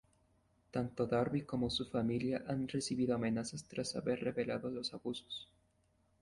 [0.71, 5.47] Tanto Darby como su familia han recibido amenazas tras haber revelado los abusos.